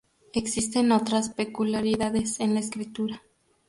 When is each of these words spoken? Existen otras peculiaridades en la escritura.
Existen 0.33 0.91
otras 0.91 1.29
peculiaridades 1.29 2.39
en 2.39 2.55
la 2.55 2.61
escritura. 2.61 3.21